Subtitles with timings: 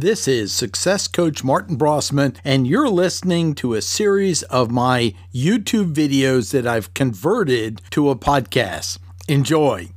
[0.00, 5.92] This is Success Coach Martin Brossman, and you're listening to a series of my YouTube
[5.92, 8.98] videos that I've converted to a podcast.
[9.28, 9.90] Enjoy.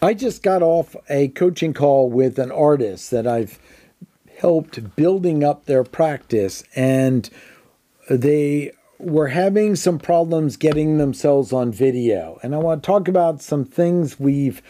[0.00, 3.58] I just got off a coaching call with an artist that I've
[4.38, 7.28] helped building up their practice, and
[8.08, 8.70] they
[9.00, 12.38] were having some problems getting themselves on video.
[12.44, 14.62] And I want to talk about some things we've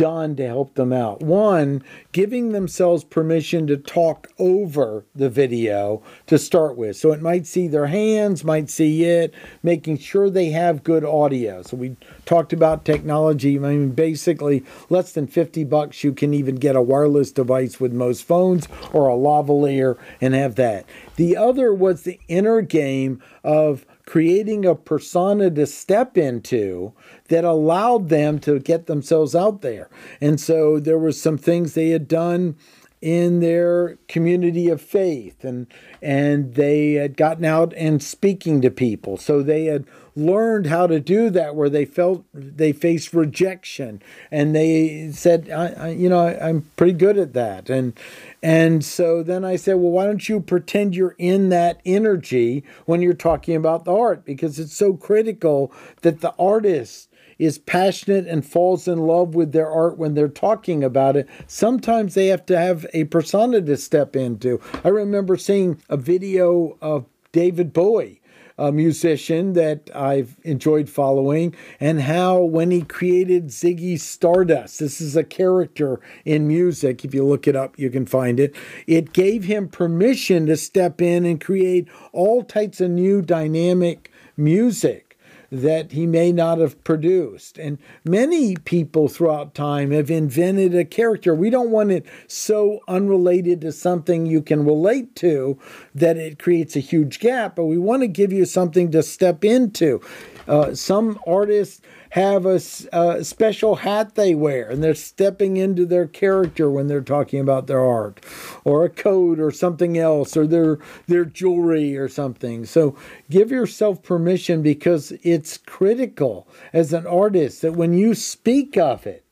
[0.00, 1.20] done to help them out.
[1.20, 6.96] One, giving themselves permission to talk over the video to start with.
[6.96, 11.60] So it might see their hands, might see it, making sure they have good audio.
[11.60, 13.56] So we talked about technology.
[13.56, 17.92] I mean, basically, less than 50 bucks, you can even get a wireless device with
[17.92, 20.86] most phones or a lavalier and have that.
[21.16, 26.92] The other was the inner game of creating a persona to step into
[27.28, 29.88] that allowed them to get themselves out there.
[30.20, 32.56] And so there were some things they had done
[33.02, 35.66] in their community of faith and
[36.02, 39.16] and they had gotten out and speaking to people.
[39.16, 44.54] So they had learned how to do that where they felt they faced rejection and
[44.54, 47.70] they said I, I, you know I, i'm pretty good at that.
[47.70, 47.98] And
[48.42, 53.00] and so then i said well why don't you pretend you're in that energy when
[53.00, 54.24] you're talking about the art?
[54.24, 57.09] Because it's so critical that the artist
[57.40, 62.14] is passionate and falls in love with their art when they're talking about it, sometimes
[62.14, 64.60] they have to have a persona to step into.
[64.84, 68.20] I remember seeing a video of David Bowie
[68.58, 75.16] a musician that I've enjoyed following, and how when he created Ziggy Stardust, this is
[75.16, 77.02] a character in music.
[77.02, 78.54] If you look it up, you can find it.
[78.86, 85.09] It gave him permission to step in and create all types of new dynamic music
[85.50, 87.58] that he may not have produced.
[87.58, 91.34] And many people throughout time have invented a character.
[91.34, 95.58] We don't want it so unrelated to something you can relate to
[95.94, 99.44] that it creates a huge gap, but we want to give you something to step
[99.44, 100.00] into.
[100.46, 102.60] Uh, some artists have a,
[102.92, 107.66] a, special hat they wear and they're stepping into their character when they're talking about
[107.66, 108.24] their art
[108.64, 112.64] or a coat or something else or their their jewelry or something.
[112.64, 112.96] So
[113.30, 119.24] give yourself permission because it's critical as an artist that when you speak of it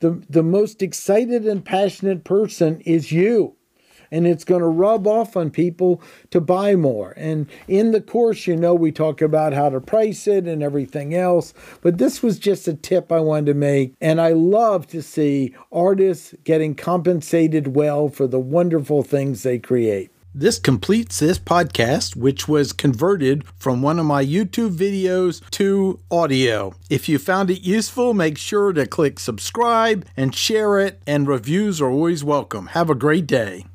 [0.00, 3.56] the the most excited and passionate person is you
[4.14, 7.14] and it's going to rub off on people to buy more.
[7.16, 11.14] And in the course, you know, we talk about how to price it and everything
[11.14, 11.52] else,
[11.82, 13.94] but this was just a tip I wanted to make.
[14.00, 20.12] And I love to see artists getting compensated well for the wonderful things they create.
[20.36, 26.74] This completes this podcast, which was converted from one of my YouTube videos to audio.
[26.90, 31.80] If you found it useful, make sure to click subscribe and share it, and reviews
[31.80, 32.66] are always welcome.
[32.68, 33.66] Have a great day.